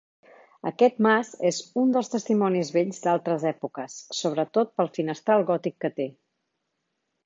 Aquest 0.69 0.95
mas 1.07 1.29
és 1.49 1.59
un 1.81 1.91
dels 1.97 2.09
testimonis 2.15 2.73
vells 2.79 3.03
d'altres 3.05 3.47
èpoques, 3.53 4.01
sobretot 4.25 4.77
pel 4.81 4.93
finestral 5.01 5.51
gòtic 5.55 5.83
que 5.87 5.97
té. 6.03 6.13